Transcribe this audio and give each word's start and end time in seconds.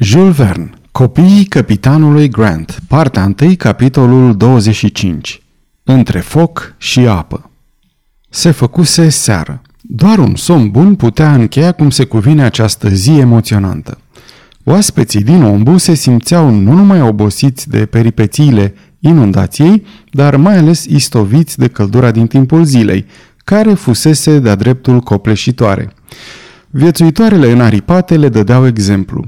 Jules 0.00 0.36
Verne 0.36 0.70
Copiii 0.92 1.44
capitanului 1.44 2.28
Grant 2.28 2.78
Partea 2.88 3.34
1, 3.40 3.54
capitolul 3.56 4.36
25 4.36 5.42
Între 5.82 6.20
foc 6.20 6.74
și 6.76 7.00
apă 7.00 7.50
Se 8.28 8.50
făcuse 8.50 9.08
seară. 9.08 9.62
Doar 9.80 10.18
un 10.18 10.34
somn 10.36 10.70
bun 10.70 10.94
putea 10.94 11.34
încheia 11.34 11.72
cum 11.72 11.90
se 11.90 12.04
cuvine 12.04 12.44
această 12.44 12.88
zi 12.88 13.10
emoționantă. 13.10 13.98
Oaspeții 14.64 15.22
din 15.22 15.42
Ombu 15.42 15.76
se 15.76 15.94
simțeau 15.94 16.50
nu 16.50 16.72
numai 16.72 17.00
obosiți 17.00 17.68
de 17.68 17.86
peripețiile 17.86 18.74
inundației, 18.98 19.84
dar 20.10 20.36
mai 20.36 20.56
ales 20.56 20.84
istoviți 20.84 21.58
de 21.58 21.68
căldura 21.68 22.10
din 22.10 22.26
timpul 22.26 22.64
zilei, 22.64 23.06
care 23.44 23.74
fusese 23.74 24.38
de-a 24.38 24.54
dreptul 24.54 25.00
copleșitoare. 25.00 25.92
Viețuitoarele 26.70 27.50
înaripate 27.50 28.16
le 28.16 28.28
dădeau 28.28 28.66
exemplu. 28.66 29.24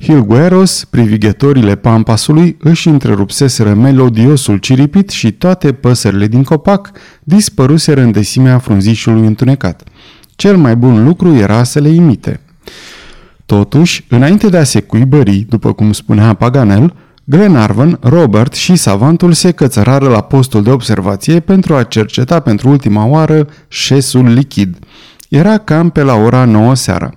Hilgueros, 0.00 0.84
privighetorile 0.84 1.76
pampasului, 1.76 2.56
își 2.60 2.88
întrerupseseră 2.88 3.74
melodiosul 3.74 4.56
ciripit 4.56 5.10
și 5.10 5.32
toate 5.32 5.72
păsările 5.72 6.26
din 6.26 6.42
copac 6.44 6.90
dispăruseră 7.22 8.00
în 8.00 8.10
desimea 8.10 8.58
frunzișului 8.58 9.26
întunecat. 9.26 9.82
Cel 10.36 10.56
mai 10.56 10.76
bun 10.76 11.04
lucru 11.04 11.34
era 11.34 11.62
să 11.62 11.80
le 11.80 11.88
imite. 11.88 12.40
Totuși, 13.46 14.04
înainte 14.08 14.48
de 14.48 14.56
a 14.56 14.64
se 14.64 14.80
cuibări, 14.80 15.46
după 15.48 15.72
cum 15.72 15.92
spunea 15.92 16.34
Paganel, 16.34 16.94
Glenarvan, 17.24 17.98
Robert 18.02 18.54
și 18.54 18.76
savantul 18.76 19.32
se 19.32 19.50
cățărară 19.50 20.08
la 20.08 20.20
postul 20.20 20.62
de 20.62 20.70
observație 20.70 21.40
pentru 21.40 21.74
a 21.74 21.82
cerceta 21.82 22.40
pentru 22.40 22.68
ultima 22.68 23.04
oară 23.04 23.48
șesul 23.68 24.32
lichid. 24.32 24.76
Era 25.28 25.58
cam 25.58 25.90
pe 25.90 26.02
la 26.02 26.14
ora 26.14 26.44
9 26.44 26.74
seara. 26.74 27.12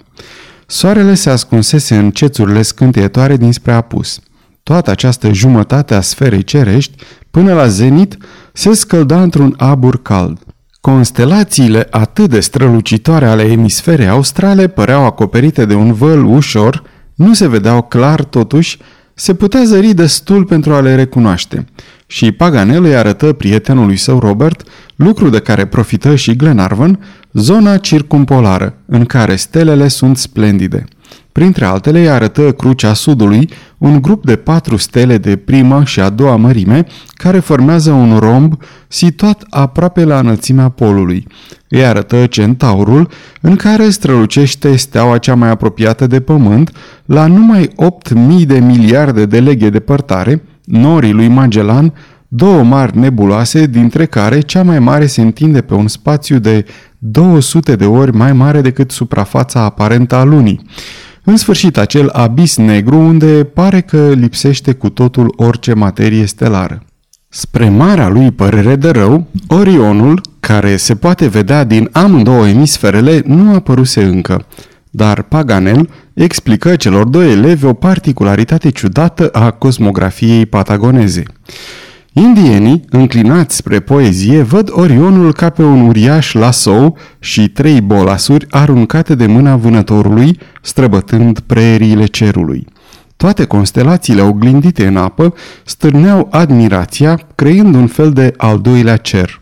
Soarele 0.71 1.13
se 1.13 1.29
ascunsese 1.29 1.95
în 1.95 2.11
cețurile 2.11 2.61
scânteietoare 2.61 3.37
dinspre 3.37 3.71
apus. 3.71 4.19
Toată 4.63 4.91
această 4.91 5.33
jumătate 5.33 5.93
a 5.93 6.01
sferei 6.01 6.43
cerești, 6.43 7.03
până 7.31 7.53
la 7.53 7.67
zenit, 7.67 8.17
se 8.53 8.73
scălda 8.73 9.21
într-un 9.21 9.53
abur 9.57 10.01
cald. 10.01 10.39
Constelațiile 10.81 11.87
atât 11.89 12.29
de 12.29 12.39
strălucitoare 12.39 13.25
ale 13.25 13.43
emisferei 13.43 14.07
australe 14.07 14.67
păreau 14.67 15.05
acoperite 15.05 15.65
de 15.65 15.73
un 15.73 15.93
văl 15.93 16.23
ușor, 16.23 16.83
nu 17.15 17.33
se 17.33 17.47
vedeau 17.47 17.81
clar 17.81 18.23
totuși, 18.23 18.77
se 19.13 19.33
putea 19.33 19.63
zări 19.63 19.93
destul 19.93 20.45
pentru 20.45 20.73
a 20.73 20.79
le 20.79 20.95
recunoaște. 20.95 21.65
Și 22.07 22.31
Paganel 22.31 22.83
îi 22.83 22.95
arătă 22.95 23.33
prietenului 23.33 23.97
său 23.97 24.19
Robert, 24.19 24.63
lucru 25.01 25.29
de 25.29 25.39
care 25.39 25.65
profită 25.65 26.15
și 26.15 26.35
Glenarvan, 26.35 26.99
zona 27.33 27.77
circumpolară, 27.77 28.73
în 28.85 29.05
care 29.05 29.35
stelele 29.35 29.87
sunt 29.87 30.17
splendide. 30.17 30.85
Printre 31.31 31.65
altele 31.65 31.99
îi 31.99 32.09
arătă 32.09 32.51
Crucea 32.51 32.93
Sudului, 32.93 33.49
un 33.77 34.01
grup 34.01 34.25
de 34.25 34.35
patru 34.35 34.77
stele 34.77 35.17
de 35.17 35.35
primă 35.35 35.83
și 35.83 35.99
a 35.99 36.09
doua 36.09 36.35
mărime, 36.35 36.85
care 37.13 37.39
formează 37.39 37.91
un 37.91 38.17
romb 38.17 38.53
situat 38.87 39.43
aproape 39.49 40.03
la 40.03 40.19
înălțimea 40.19 40.69
polului. 40.69 41.27
Îi 41.67 41.85
arătă 41.85 42.25
Centaurul, 42.25 43.09
în 43.41 43.55
care 43.55 43.89
strălucește 43.89 44.75
steaua 44.75 45.17
cea 45.17 45.35
mai 45.35 45.49
apropiată 45.49 46.07
de 46.07 46.19
Pământ, 46.19 46.71
la 47.05 47.27
numai 47.27 47.69
8.000 48.39 48.45
de 48.45 48.59
miliarde 48.59 49.25
de 49.25 49.39
leghe 49.39 49.69
departare, 49.69 50.43
norii 50.63 51.11
lui 51.11 51.27
Magellan, 51.27 51.93
două 52.33 52.63
mari 52.63 52.97
nebuloase, 52.97 53.65
dintre 53.65 54.05
care 54.05 54.39
cea 54.39 54.63
mai 54.63 54.79
mare 54.79 55.05
se 55.05 55.21
întinde 55.21 55.61
pe 55.61 55.73
un 55.73 55.87
spațiu 55.87 56.39
de 56.39 56.65
200 56.97 57.75
de 57.75 57.85
ori 57.85 58.15
mai 58.15 58.33
mare 58.33 58.61
decât 58.61 58.91
suprafața 58.91 59.59
aparentă 59.59 60.15
a 60.15 60.23
lunii. 60.23 60.61
În 61.23 61.37
sfârșit, 61.37 61.77
acel 61.77 62.09
abis 62.09 62.57
negru 62.57 62.97
unde 62.97 63.43
pare 63.43 63.81
că 63.81 64.09
lipsește 64.09 64.73
cu 64.73 64.89
totul 64.89 65.33
orice 65.37 65.73
materie 65.73 66.25
stelară. 66.25 66.83
Spre 67.29 67.69
marea 67.69 68.07
lui 68.07 68.31
părere 68.31 68.75
de 68.75 68.89
rău, 68.89 69.27
Orionul, 69.47 70.21
care 70.39 70.77
se 70.77 70.95
poate 70.95 71.27
vedea 71.27 71.63
din 71.63 71.89
amândouă 71.91 72.47
emisferele, 72.47 73.21
nu 73.25 73.53
apăruse 73.53 74.03
încă. 74.03 74.45
Dar 74.89 75.21
Paganel 75.21 75.89
explică 76.13 76.75
celor 76.75 77.07
doi 77.07 77.31
elevi 77.31 77.65
o 77.65 77.73
particularitate 77.73 78.69
ciudată 78.69 79.27
a 79.27 79.51
cosmografiei 79.51 80.45
patagoneze. 80.45 81.23
Indienii, 82.13 82.85
înclinați 82.89 83.55
spre 83.55 83.79
poezie, 83.79 84.41
văd 84.41 84.69
Orionul 84.71 85.33
ca 85.33 85.49
pe 85.49 85.63
un 85.63 85.81
uriaș 85.81 86.33
lasou 86.33 86.97
și 87.19 87.49
trei 87.49 87.81
bolasuri 87.81 88.45
aruncate 88.49 89.15
de 89.15 89.25
mâna 89.25 89.55
vânătorului, 89.55 90.39
străbătând 90.61 91.39
preeriile 91.39 92.05
cerului. 92.05 92.67
Toate 93.15 93.45
constelațiile 93.45 94.21
oglindite 94.21 94.87
în 94.87 94.97
apă 94.97 95.33
stârneau 95.65 96.27
admirația, 96.31 97.19
creând 97.35 97.75
un 97.75 97.87
fel 97.87 98.11
de 98.11 98.33
al 98.37 98.59
doilea 98.59 98.97
cer. 98.97 99.41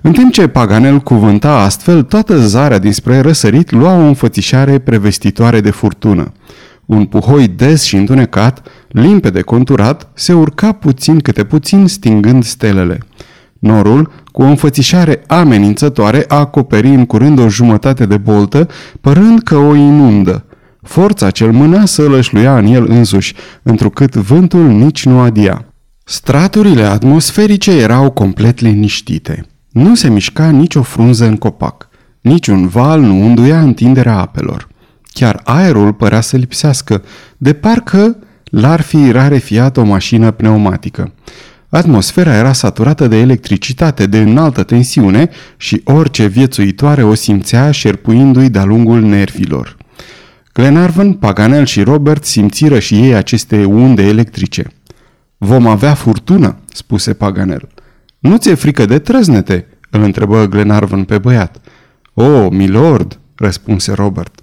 În 0.00 0.12
timp 0.12 0.32
ce 0.32 0.46
Paganel 0.46 0.98
cuvânta 0.98 1.60
astfel, 1.60 2.02
toată 2.02 2.38
zarea 2.38 2.78
dinspre 2.78 3.20
răsărit 3.20 3.70
lua 3.70 3.94
o 3.94 4.00
înfățișare 4.00 4.78
prevestitoare 4.78 5.60
de 5.60 5.70
furtună. 5.70 6.32
Un 6.86 7.04
puhoi 7.04 7.48
des 7.48 7.82
și 7.82 7.96
întunecat, 7.96 8.62
limpede 8.88 9.40
conturat, 9.40 10.10
se 10.14 10.32
urca 10.32 10.72
puțin 10.72 11.20
câte 11.20 11.44
puțin 11.44 11.86
stingând 11.86 12.44
stelele. 12.44 12.98
Norul, 13.58 14.12
cu 14.32 14.42
o 14.42 14.44
înfățișare 14.44 15.22
amenințătoare, 15.26 16.24
a 16.28 16.38
acoperi 16.38 16.88
în 16.88 17.06
curând 17.06 17.38
o 17.38 17.48
jumătate 17.48 18.06
de 18.06 18.16
boltă, 18.16 18.68
părând 19.00 19.42
că 19.42 19.56
o 19.56 19.74
inundă. 19.74 20.44
Forța 20.82 21.30
cel 21.30 21.52
mâna 21.52 21.84
să 21.84 22.02
lășluia 22.02 22.58
în 22.58 22.66
el 22.66 22.86
însuși, 22.88 23.34
întrucât 23.62 24.14
vântul 24.14 24.68
nici 24.68 25.04
nu 25.04 25.20
adia. 25.20 25.64
Straturile 26.04 26.82
atmosferice 26.82 27.70
erau 27.70 28.10
complet 28.10 28.60
liniștite. 28.60 29.46
Nu 29.70 29.94
se 29.94 30.08
mișca 30.08 30.50
nicio 30.50 30.82
frunză 30.82 31.26
în 31.26 31.36
copac. 31.36 31.88
Niciun 32.20 32.68
val 32.68 33.00
nu 33.00 33.20
unduia 33.24 33.60
întinderea 33.60 34.18
apelor. 34.18 34.68
Chiar 35.18 35.40
aerul 35.44 35.92
părea 35.92 36.20
să 36.20 36.36
lipsească, 36.36 37.02
de 37.36 37.52
parcă 37.52 38.16
l-ar 38.44 38.80
fi 38.80 39.10
rarefiat 39.10 39.76
o 39.76 39.84
mașină 39.84 40.30
pneumatică. 40.30 41.12
Atmosfera 41.68 42.34
era 42.34 42.52
saturată 42.52 43.06
de 43.06 43.16
electricitate 43.16 44.06
de 44.06 44.18
înaltă 44.18 44.62
tensiune 44.62 45.30
și 45.56 45.80
orice 45.84 46.26
viețuitoare 46.26 47.02
o 47.02 47.14
simțea 47.14 47.70
șerpuindu-i 47.70 48.50
de-a 48.50 48.64
lungul 48.64 49.00
nervilor. 49.00 49.76
Glenarvan, 50.52 51.12
Paganel 51.12 51.64
și 51.66 51.82
Robert 51.82 52.24
simțiră 52.24 52.78
și 52.78 52.94
ei 52.94 53.14
aceste 53.14 53.64
unde 53.64 54.02
electrice. 54.02 54.72
Vom 55.36 55.66
avea 55.66 55.94
furtună, 55.94 56.56
spuse 56.72 57.12
Paganel. 57.12 57.68
Nu 58.18 58.36
ți-e 58.36 58.54
frică 58.54 58.84
de 58.84 58.98
trăznete?" 58.98 59.66
îl 59.90 60.02
întrebă 60.02 60.46
Glenarvan 60.46 61.04
pe 61.04 61.18
băiat. 61.18 61.60
O, 62.14 62.24
oh, 62.24 62.50
milord," 62.50 63.18
răspunse 63.34 63.92
Robert. 63.92 64.40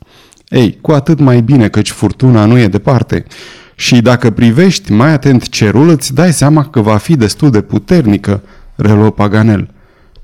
Ei, 0.53 0.77
cu 0.81 0.91
atât 0.91 1.19
mai 1.19 1.41
bine 1.41 1.67
căci 1.67 1.91
furtuna 1.91 2.45
nu 2.45 2.57
e 2.57 2.67
departe. 2.67 3.25
Și 3.75 4.01
dacă 4.01 4.29
privești 4.29 4.91
mai 4.91 5.11
atent 5.11 5.49
cerul, 5.49 5.89
îți 5.89 6.13
dai 6.13 6.33
seama 6.33 6.63
că 6.63 6.81
va 6.81 6.97
fi 6.97 7.15
destul 7.15 7.49
de 7.49 7.61
puternică, 7.61 8.41
reluă 8.75 9.11
Paganel. 9.11 9.69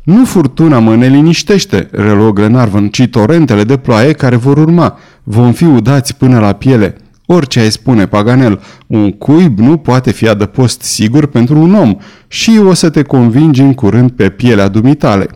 Nu 0.03 0.25
furtuna 0.25 0.79
mă 0.79 0.95
neliniștește, 0.95 1.87
reluă 1.91 2.31
Glenarvan, 2.31 2.87
ci 2.87 3.07
torentele 3.07 3.63
de 3.63 3.77
ploaie 3.77 4.11
care 4.11 4.35
vor 4.35 4.57
urma. 4.57 4.97
Vom 5.23 5.51
fi 5.51 5.63
udați 5.63 6.15
până 6.15 6.39
la 6.39 6.53
piele. 6.53 6.95
Orice 7.25 7.59
ai 7.59 7.71
spune, 7.71 8.07
Paganel, 8.07 8.61
un 8.87 9.11
cuib 9.11 9.59
nu 9.59 9.77
poate 9.77 10.11
fi 10.11 10.27
adăpost 10.27 10.81
sigur 10.81 11.25
pentru 11.25 11.59
un 11.59 11.73
om 11.73 11.95
și 12.27 12.59
o 12.65 12.73
să 12.73 12.89
te 12.89 13.01
convingi 13.01 13.61
în 13.61 13.73
curând 13.73 14.11
pe 14.11 14.29
pielea 14.29 14.67
dumitale. 14.67 15.27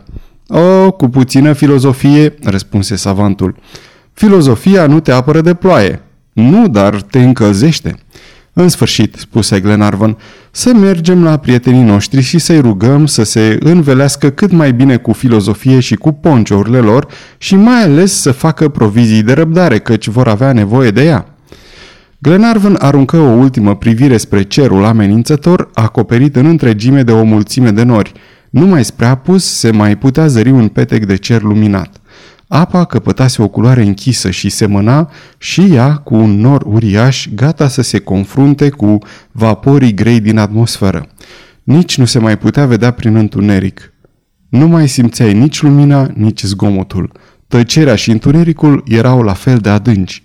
O, 0.48 0.90
cu 0.92 1.08
puțină 1.08 1.52
filozofie, 1.52 2.34
răspunse 2.42 2.96
savantul. 2.96 3.56
Filozofia 4.14 4.86
nu 4.86 5.00
te 5.00 5.12
apără 5.12 5.40
de 5.40 5.54
ploaie. 5.54 6.02
Nu, 6.32 6.68
dar 6.68 7.02
te 7.02 7.22
încălzește. 7.22 7.94
În 8.52 8.68
sfârșit, 8.68 9.14
spuse 9.18 9.60
Glenarvan, 9.60 10.16
să 10.50 10.72
mergem 10.74 11.22
la 11.22 11.36
prietenii 11.36 11.82
noștri 11.82 12.20
și 12.20 12.38
să-i 12.38 12.60
rugăm 12.60 13.06
să 13.06 13.22
se 13.22 13.58
învelească 13.60 14.30
cât 14.30 14.52
mai 14.52 14.72
bine 14.72 14.96
cu 14.96 15.12
filozofie 15.12 15.80
și 15.80 15.94
cu 15.94 16.12
ponciourile 16.12 16.78
lor 16.78 17.06
și 17.38 17.54
mai 17.56 17.82
ales 17.82 18.20
să 18.20 18.32
facă 18.32 18.68
provizii 18.68 19.22
de 19.22 19.32
răbdare, 19.32 19.78
căci 19.78 20.08
vor 20.08 20.28
avea 20.28 20.52
nevoie 20.52 20.90
de 20.90 21.04
ea. 21.04 21.26
Glenarvan 22.18 22.76
aruncă 22.78 23.16
o 23.16 23.30
ultimă 23.30 23.76
privire 23.76 24.16
spre 24.16 24.42
cerul 24.42 24.84
amenințător, 24.84 25.70
acoperit 25.74 26.36
în 26.36 26.46
întregime 26.46 27.02
de 27.02 27.12
o 27.12 27.24
mulțime 27.24 27.70
de 27.70 27.82
nori. 27.82 28.12
Numai 28.50 28.84
spre 28.84 29.06
apus 29.06 29.44
se 29.44 29.70
mai 29.70 29.98
putea 29.98 30.26
zări 30.26 30.50
un 30.50 30.68
petec 30.68 31.04
de 31.04 31.16
cer 31.16 31.42
luminat. 31.42 32.00
Apa 32.48 32.84
căpătase 32.84 33.42
o 33.42 33.48
culoare 33.48 33.82
închisă 33.82 34.30
și 34.30 34.48
semăna 34.48 35.10
și 35.38 35.60
ea 35.60 35.96
cu 35.96 36.14
un 36.14 36.40
nor 36.40 36.62
uriaș 36.66 37.28
gata 37.34 37.68
să 37.68 37.82
se 37.82 37.98
confrunte 37.98 38.68
cu 38.68 38.98
vaporii 39.32 39.94
grei 39.94 40.20
din 40.20 40.38
atmosferă. 40.38 41.06
Nici 41.62 41.98
nu 41.98 42.04
se 42.04 42.18
mai 42.18 42.38
putea 42.38 42.66
vedea 42.66 42.90
prin 42.90 43.16
întuneric. 43.16 43.92
Nu 44.48 44.66
mai 44.66 44.88
simțeai 44.88 45.34
nici 45.34 45.62
lumina, 45.62 46.10
nici 46.14 46.42
zgomotul. 46.42 47.12
Tăcerea 47.48 47.94
și 47.94 48.10
întunericul 48.10 48.84
erau 48.86 49.22
la 49.22 49.32
fel 49.32 49.58
de 49.58 49.68
adânci. 49.68 50.22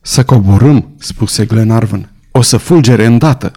Să 0.00 0.24
coborâm, 0.24 0.94
spuse 0.98 1.44
Glenarvan. 1.44 2.12
O 2.30 2.42
să 2.42 2.56
fulgere 2.56 3.06
îndată. 3.06 3.52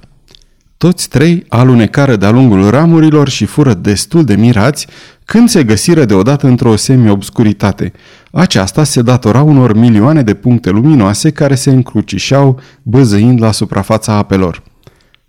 Toți 0.80 1.10
trei 1.10 1.46
alunecară 1.50 2.16
de-a 2.16 2.30
lungul 2.30 2.70
ramurilor 2.70 3.30
și 3.30 3.46
fură 3.46 3.74
destul 3.74 4.24
de 4.24 4.36
mirați 4.36 4.88
când 5.26 5.50
se 5.50 5.64
găsiră 5.64 6.06
deodată 6.06 6.48
într-o 6.48 6.76
semi-obscuritate. 6.76 7.92
Aceasta 8.32 8.84
se 8.84 9.02
datora 9.02 9.42
unor 9.42 9.74
milioane 9.74 10.22
de 10.22 10.34
puncte 10.34 10.70
luminoase 10.70 11.32
care 11.32 11.56
se 11.56 11.70
încrucișau 11.70 12.60
băzăind 12.82 13.42
la 13.42 13.52
suprafața 13.52 14.14
apelor. 14.14 14.64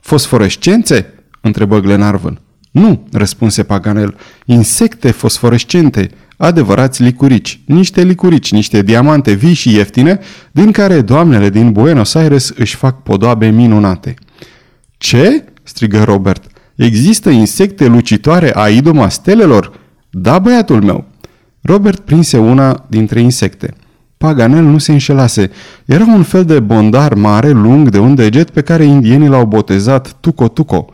Fosforescențe? 0.01 1.15
întrebă 1.41 1.81
Glenarvan. 1.81 2.41
Nu, 2.71 3.07
răspunse 3.13 3.63
Paganel, 3.63 4.17
insecte 4.45 5.11
fosforescente, 5.11 6.11
adevărați 6.37 7.03
licurici, 7.03 7.61
niște 7.67 8.03
licurici, 8.03 8.53
niște 8.53 8.83
diamante 8.83 9.33
vii 9.33 9.55
și 9.55 9.75
ieftine, 9.75 10.19
din 10.53 10.71
care 10.73 11.01
doamnele 11.01 11.51
din 11.51 11.73
Buenos 11.73 12.15
Aires 12.15 12.53
își 12.57 12.77
fac 12.77 13.03
podoabe 13.03 13.49
minunate. 13.49 14.15
Ce? 15.03 15.45
strigă 15.63 16.05
Robert. 16.05 16.45
Există 16.75 17.31
insecte 17.31 17.87
lucitoare 17.87 18.53
a 18.55 18.69
idoma 18.69 19.09
stelelor? 19.09 19.73
Da, 20.11 20.39
băiatul 20.39 20.83
meu. 20.83 21.05
Robert 21.61 22.01
prinse 22.01 22.39
una 22.39 22.87
dintre 22.89 23.21
insecte. 23.21 23.75
Paganel 24.19 24.63
nu 24.63 24.79
se 24.79 24.93
înșelase. 24.93 25.51
Era 25.85 26.05
un 26.05 26.23
fel 26.23 26.45
de 26.45 26.61
bondar 26.61 27.15
mare, 27.15 27.51
lung, 27.51 27.89
de 27.89 27.99
un 27.99 28.15
deget 28.15 28.51
pe 28.51 28.61
care 28.61 28.85
indienii 28.85 29.29
l-au 29.29 29.47
botezat 29.47 30.17
Tuco-Tuco. 30.21 30.89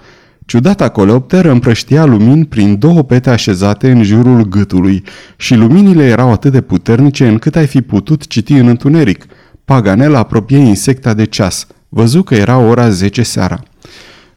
Ciudata 0.44 0.88
coleopteră 0.88 1.50
împrăștia 1.50 2.04
lumini 2.04 2.44
prin 2.44 2.78
două 2.78 3.02
pete 3.02 3.30
așezate 3.30 3.90
în 3.90 4.02
jurul 4.02 4.42
gâtului 4.48 5.02
și 5.36 5.54
luminile 5.54 6.04
erau 6.04 6.32
atât 6.32 6.52
de 6.52 6.60
puternice 6.60 7.28
încât 7.28 7.56
ai 7.56 7.66
fi 7.66 7.82
putut 7.82 8.26
citi 8.26 8.52
în 8.52 8.66
întuneric. 8.66 9.26
Paganel 9.64 10.14
apropie 10.14 10.58
insecta 10.58 11.14
de 11.14 11.24
ceas. 11.24 11.66
Văzu 11.88 12.22
că 12.22 12.34
era 12.34 12.58
ora 12.58 12.88
10 12.88 13.22
seara. 13.22 13.62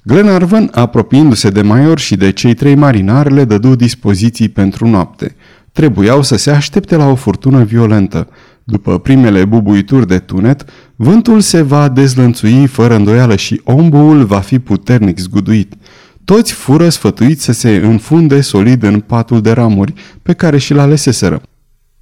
Glenarvan, 0.10 0.70
apropiindu-se 0.74 1.50
de 1.50 1.62
Maior 1.62 2.00
și 2.00 2.16
de 2.16 2.32
cei 2.32 2.54
trei 2.54 2.76
marinari, 2.76 3.34
le 3.34 3.46
dădu 3.46 3.76
dispoziții 3.76 4.50
pentru 4.50 4.88
noapte. 4.88 5.36
Trebuiau 5.72 6.22
să 6.22 6.36
se 6.36 6.52
aștepte 6.52 6.96
la 6.96 7.06
o 7.06 7.16
furtună 7.16 7.64
violentă. 7.64 8.28
După 8.64 9.00
primele 9.00 9.46
bubuituri 9.46 10.08
de 10.08 10.20
tunet, 10.20 10.66
vântul 10.96 11.40
se 11.40 11.62
va 11.62 11.90
dezlănțui 11.90 12.68
fără 12.68 12.96
îndoială 12.96 13.36
și 13.36 13.62
ombuul 13.64 14.26
va 14.26 14.40
fi 14.40 14.60
puternic 14.60 15.18
zguduit. 15.18 15.74
Toți 16.26 16.54
fură 16.54 16.90
sfătuiți 16.90 17.44
să 17.44 17.52
se 17.52 17.76
înfunde 17.76 18.42
solid 18.42 18.84
în 18.84 19.00
patul 19.00 19.42
de 19.42 19.52
ramuri 19.52 19.94
pe 20.22 20.34
care 20.34 20.58
și-l 20.58 20.80
aleseseră. 20.80 21.42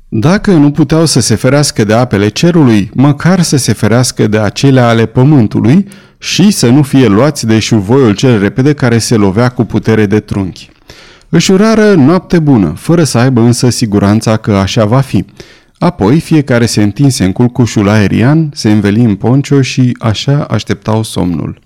Dacă 0.09 0.51
nu 0.51 0.71
puteau 0.71 1.05
să 1.05 1.19
se 1.19 1.35
ferească 1.35 1.83
de 1.83 1.93
apele 1.93 2.27
cerului, 2.27 2.91
măcar 2.93 3.41
să 3.41 3.57
se 3.57 3.73
ferească 3.73 4.27
de 4.27 4.37
acelea 4.39 4.87
ale 4.87 5.05
pământului 5.05 5.87
și 6.17 6.51
să 6.51 6.69
nu 6.69 6.81
fie 6.81 7.07
luați 7.07 7.45
de 7.45 7.59
șuvoiul 7.59 8.15
cel 8.15 8.39
repede 8.39 8.73
care 8.73 8.97
se 8.97 9.15
lovea 9.15 9.49
cu 9.49 9.63
putere 9.63 10.05
de 10.05 10.19
trunchi. 10.19 10.69
Își 11.29 11.51
urară 11.51 11.93
noapte 11.93 12.39
bună, 12.39 12.73
fără 12.77 13.03
să 13.03 13.17
aibă 13.17 13.41
însă 13.41 13.69
siguranța 13.69 14.37
că 14.37 14.51
așa 14.51 14.85
va 14.85 14.99
fi. 14.99 15.25
Apoi 15.77 16.19
fiecare 16.19 16.65
se 16.65 16.83
întinse 16.83 17.23
în 17.23 17.31
culcușul 17.31 17.89
aerian, 17.89 18.49
se 18.53 18.71
înveli 18.71 19.03
în 19.03 19.15
poncio 19.15 19.61
și 19.61 19.97
așa 19.99 20.45
așteptau 20.49 21.03
somnul. 21.03 21.59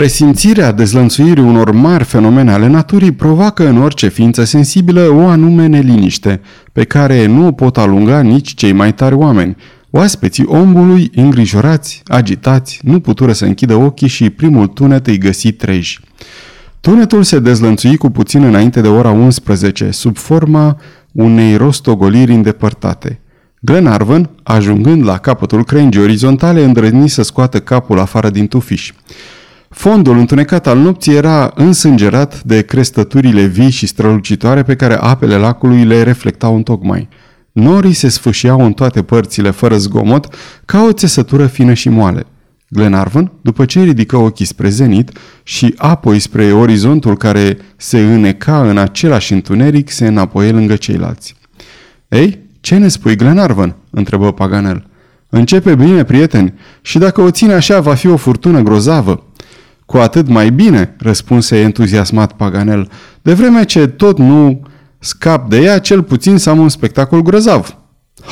Presimțirea 0.00 0.72
dezlănțuirii 0.72 1.42
unor 1.42 1.70
mari 1.70 2.04
fenomene 2.04 2.52
ale 2.52 2.66
naturii 2.66 3.12
provoacă 3.12 3.68
în 3.68 3.82
orice 3.82 4.08
ființă 4.08 4.44
sensibilă 4.44 5.08
o 5.08 5.26
anume 5.26 5.66
neliniște, 5.66 6.40
pe 6.72 6.84
care 6.84 7.26
nu 7.26 7.46
o 7.46 7.52
pot 7.52 7.78
alunga 7.78 8.20
nici 8.20 8.54
cei 8.54 8.72
mai 8.72 8.94
tari 8.94 9.14
oameni. 9.14 9.56
Oaspeții 9.90 10.44
omului, 10.44 11.10
îngrijorați, 11.14 12.02
agitați, 12.04 12.80
nu 12.82 13.00
putură 13.00 13.32
să 13.32 13.44
închidă 13.44 13.74
ochii 13.74 14.08
și 14.08 14.30
primul 14.30 14.66
tunet 14.66 15.06
îi 15.06 15.18
găsi 15.18 15.52
treji. 15.52 16.00
Tunetul 16.80 17.22
se 17.22 17.38
dezlănțui 17.38 17.96
cu 17.96 18.10
puțin 18.10 18.42
înainte 18.42 18.80
de 18.80 18.88
ora 18.88 19.10
11, 19.10 19.90
sub 19.90 20.16
forma 20.16 20.76
unei 21.12 21.56
rostogoliri 21.56 22.32
îndepărtate. 22.32 23.20
Glenarvan, 23.60 24.30
ajungând 24.42 25.04
la 25.04 25.18
capătul 25.18 25.64
crengii 25.64 26.00
orizontale, 26.00 26.64
îndrăzni 26.64 27.08
să 27.08 27.22
scoată 27.22 27.60
capul 27.60 27.98
afară 27.98 28.30
din 28.30 28.46
tufiș. 28.46 28.92
Fondul 29.74 30.18
întunecat 30.18 30.66
al 30.66 30.78
nopții 30.78 31.14
era 31.14 31.52
însângerat 31.54 32.42
de 32.42 32.62
crestăturile 32.62 33.44
vii 33.44 33.70
și 33.70 33.86
strălucitoare 33.86 34.62
pe 34.62 34.76
care 34.76 34.94
apele 34.94 35.36
lacului 35.36 35.84
le 35.84 36.02
reflectau 36.02 36.54
în 36.56 36.62
tocmai. 36.62 37.08
Norii 37.52 37.92
se 37.92 38.08
sfâșiau 38.08 38.64
în 38.64 38.72
toate 38.72 39.02
părțile 39.02 39.50
fără 39.50 39.76
zgomot, 39.76 40.34
ca 40.64 40.82
o 40.82 40.92
țesătură 40.92 41.46
fină 41.46 41.72
și 41.72 41.88
moale. 41.88 42.26
Glenarvan, 42.68 43.32
după 43.40 43.64
ce 43.64 43.82
ridică 43.82 44.16
ochii 44.16 44.44
spre 44.44 44.68
zenit 44.68 45.10
și 45.42 45.74
apoi 45.76 46.18
spre 46.18 46.52
orizontul 46.52 47.16
care 47.16 47.58
se 47.76 48.00
îneca 48.00 48.68
în 48.68 48.78
același 48.78 49.32
întuneric, 49.32 49.90
se 49.90 50.06
înapoie 50.06 50.50
lângă 50.50 50.76
ceilalți. 50.76 51.36
Ei, 52.08 52.38
ce 52.60 52.76
ne 52.76 52.88
spui, 52.88 53.16
Glenarvan?" 53.16 53.76
întrebă 53.90 54.32
Paganel. 54.32 54.86
Începe 55.28 55.74
bine, 55.74 56.04
prieteni, 56.04 56.54
și 56.80 56.98
dacă 56.98 57.20
o 57.20 57.30
ține 57.30 57.52
așa, 57.52 57.80
va 57.80 57.94
fi 57.94 58.06
o 58.06 58.16
furtună 58.16 58.60
grozavă." 58.60 59.24
Cu 59.90 59.96
atât 59.96 60.28
mai 60.28 60.50
bine, 60.50 60.94
răspunse 60.98 61.56
entuziasmat 61.56 62.32
Paganel, 62.32 62.88
de 63.22 63.32
vreme 63.32 63.64
ce 63.64 63.86
tot 63.86 64.18
nu 64.18 64.62
scap 64.98 65.48
de 65.48 65.60
ea, 65.60 65.78
cel 65.78 66.02
puțin 66.02 66.36
să 66.36 66.50
am 66.50 66.58
un 66.58 66.68
spectacol 66.68 67.22
grozav. 67.22 67.76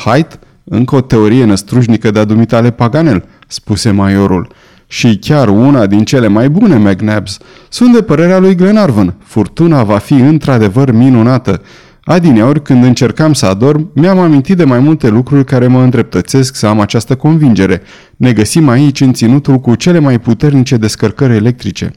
Hait, 0.05 0.39
încă 0.63 0.95
o 0.95 1.01
teorie 1.01 1.45
năstrușnică 1.45 2.11
de-a 2.11 2.23
dumitale 2.23 2.71
Paganel, 2.71 3.25
spuse 3.47 3.91
maiorul. 3.91 4.47
Și 4.87 5.17
chiar 5.17 5.47
una 5.47 5.85
din 5.85 6.03
cele 6.03 6.27
mai 6.27 6.49
bune, 6.49 6.75
McNabs. 6.75 7.37
Sunt 7.69 7.93
de 7.93 8.01
părerea 8.01 8.39
lui 8.39 8.55
Glenarvan. 8.55 9.15
Furtuna 9.23 9.83
va 9.83 9.97
fi 9.97 10.13
într-adevăr 10.13 10.91
minunată. 10.91 11.61
Adineori, 12.11 12.61
când 12.61 12.83
încercam 12.83 13.33
să 13.33 13.45
adorm, 13.45 13.91
mi-am 13.93 14.19
amintit 14.19 14.57
de 14.57 14.63
mai 14.63 14.79
multe 14.79 15.09
lucruri 15.09 15.45
care 15.45 15.67
mă 15.67 15.81
îndreptățesc 15.81 16.55
să 16.55 16.67
am 16.67 16.79
această 16.79 17.15
convingere. 17.15 17.81
Ne 18.15 18.33
găsim 18.33 18.69
aici 18.69 19.01
în 19.01 19.13
ținutul 19.13 19.59
cu 19.59 19.75
cele 19.75 19.99
mai 19.99 20.19
puternice 20.19 20.77
descărcări 20.77 21.35
electrice. 21.35 21.91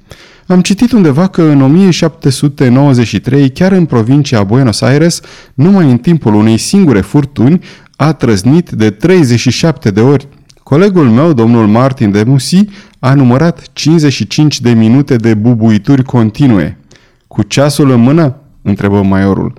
Am 0.47 0.61
citit 0.61 0.93
undeva 0.93 1.27
că 1.27 1.43
în 1.43 1.63
1793, 1.63 3.51
chiar 3.51 3.73
în 3.73 3.85
provincia 3.85 4.43
Buenos 4.43 4.81
Aires, 4.81 5.21
numai 5.55 5.91
în 5.91 5.99
timpul 5.99 6.35
unei 6.35 6.57
singure 6.57 7.01
furtuni, 7.01 7.61
a 7.97 8.13
trăznit 8.13 8.71
de 8.71 8.91
37 8.91 9.91
de 9.91 10.01
ori. 10.01 10.29
Colegul 10.63 11.09
meu, 11.09 11.33
domnul 11.33 11.67
Martin 11.67 12.11
de 12.11 12.23
Musi, 12.23 12.65
a 12.99 13.15
numărat 13.15 13.63
55 13.73 14.61
de 14.61 14.71
minute 14.71 15.17
de 15.17 15.35
bubuituri 15.35 16.03
continue. 16.03 16.79
Cu 17.27 17.43
ceasul 17.43 17.91
în 17.91 18.01
mână? 18.01 18.37
întrebă 18.63 19.03
maiorul. 19.03 19.53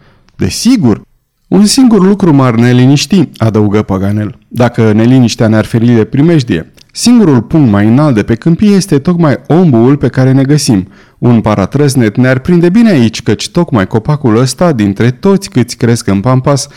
Desigur! 0.43 1.01
Un 1.47 1.65
singur 1.65 2.05
lucru 2.05 2.33
m-ar 2.33 2.55
neliniști, 2.55 3.29
adăugă 3.37 3.81
Paganel, 3.81 4.37
dacă 4.47 4.91
neliniștea 4.91 5.47
ne-ar 5.47 5.65
feri 5.65 5.85
de 5.85 6.03
primejdie. 6.03 6.71
Singurul 6.91 7.41
punct 7.41 7.71
mai 7.71 7.87
înalt 7.87 8.15
de 8.15 8.23
pe 8.23 8.35
câmpie 8.35 8.69
este 8.69 8.99
tocmai 8.99 9.41
ombuul 9.47 9.97
pe 9.97 10.07
care 10.07 10.31
ne 10.31 10.43
găsim. 10.43 10.87
Un 11.17 11.41
paratrăsnet 11.41 12.17
ne-ar 12.17 12.39
prinde 12.39 12.69
bine 12.69 12.89
aici, 12.89 13.23
căci 13.23 13.49
tocmai 13.49 13.87
copacul 13.87 14.37
ăsta, 14.37 14.71
dintre 14.71 15.11
toți 15.11 15.49
câți 15.49 15.77
cresc 15.77 16.07
în 16.07 16.19
Pampas, 16.19 16.67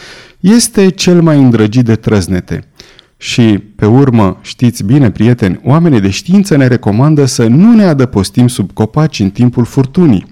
este 0.40 0.90
cel 0.90 1.22
mai 1.22 1.42
îndrăgit 1.42 1.84
de 1.84 1.94
trăznete. 1.94 2.68
Și, 3.16 3.58
pe 3.76 3.86
urmă, 3.86 4.38
știți 4.42 4.84
bine, 4.84 5.10
prieteni, 5.10 5.60
oamenii 5.64 6.00
de 6.00 6.10
știință 6.10 6.56
ne 6.56 6.66
recomandă 6.66 7.24
să 7.24 7.46
nu 7.46 7.74
ne 7.74 7.84
adăpostim 7.84 8.48
sub 8.48 8.72
copaci 8.72 9.20
în 9.20 9.30
timpul 9.30 9.64
furtunii. 9.64 10.26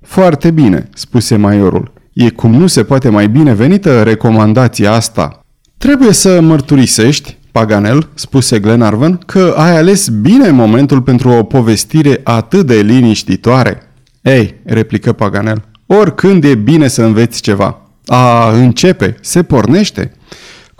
Foarte 0.00 0.50
bine, 0.50 0.88
spuse 0.94 1.36
maiorul. 1.36 1.96
E 2.20 2.30
cum 2.30 2.54
nu 2.54 2.66
se 2.66 2.84
poate 2.84 3.08
mai 3.08 3.28
bine 3.28 3.54
venită 3.54 4.02
recomandația 4.02 4.92
asta. 4.92 5.40
Trebuie 5.76 6.12
să 6.12 6.40
mărturisești, 6.40 7.36
Paganel, 7.52 8.08
spuse 8.14 8.58
Glenarvan, 8.58 9.16
că 9.26 9.54
ai 9.56 9.76
ales 9.76 10.08
bine 10.08 10.50
momentul 10.50 11.02
pentru 11.02 11.28
o 11.28 11.42
povestire 11.42 12.20
atât 12.24 12.66
de 12.66 12.74
liniștitoare. 12.74 13.82
Ei, 14.22 14.54
replică 14.64 15.12
Paganel, 15.12 15.64
oricând 15.86 16.44
e 16.44 16.54
bine 16.54 16.88
să 16.88 17.02
înveți 17.02 17.40
ceva. 17.40 17.80
A, 18.06 18.50
începe, 18.50 19.16
se 19.20 19.42
pornește. 19.42 20.12